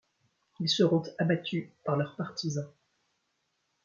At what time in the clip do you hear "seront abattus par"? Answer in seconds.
0.67-1.95